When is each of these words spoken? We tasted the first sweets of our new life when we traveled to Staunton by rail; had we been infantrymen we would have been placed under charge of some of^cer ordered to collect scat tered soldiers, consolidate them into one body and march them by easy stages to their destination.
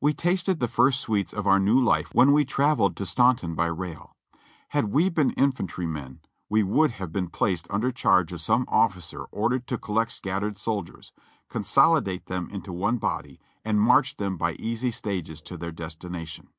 We 0.00 0.14
tasted 0.14 0.60
the 0.60 0.68
first 0.68 1.00
sweets 1.00 1.32
of 1.32 1.44
our 1.44 1.58
new 1.58 1.76
life 1.80 2.10
when 2.14 2.30
we 2.30 2.44
traveled 2.44 2.94
to 2.96 3.04
Staunton 3.04 3.56
by 3.56 3.66
rail; 3.66 4.14
had 4.68 4.92
we 4.92 5.08
been 5.08 5.32
infantrymen 5.32 6.20
we 6.48 6.62
would 6.62 6.92
have 6.92 7.10
been 7.10 7.26
placed 7.30 7.66
under 7.68 7.90
charge 7.90 8.30
of 8.30 8.40
some 8.40 8.64
of^cer 8.66 9.26
ordered 9.32 9.66
to 9.66 9.76
collect 9.76 10.12
scat 10.12 10.42
tered 10.42 10.56
soldiers, 10.56 11.10
consolidate 11.48 12.26
them 12.26 12.48
into 12.52 12.72
one 12.72 12.98
body 12.98 13.40
and 13.64 13.80
march 13.80 14.16
them 14.18 14.36
by 14.36 14.52
easy 14.52 14.92
stages 14.92 15.42
to 15.42 15.56
their 15.56 15.72
destination. 15.72 16.50